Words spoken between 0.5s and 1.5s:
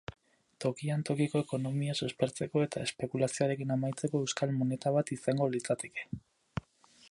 Tokian tokiko